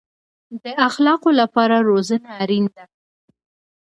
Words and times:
د 0.63 0.65
اخلاقو 0.87 1.29
لپاره 1.41 1.75
روزنه 1.89 2.29
اړین 2.41 2.65
ده 2.75 2.83